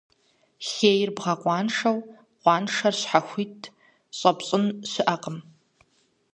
Хейр 0.69 1.09
бгъэкъуаншэу, 1.15 1.97
къуаншэр 2.41 2.93
щхьэхуит 2.99 3.61
щӀэпщӀын 4.17 4.65
щыӀэкъым. 4.91 5.37